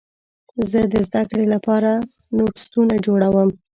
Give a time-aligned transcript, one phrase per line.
[0.71, 1.91] زه د زدهکړې لپاره
[2.37, 3.49] نوټسونه جوړوم.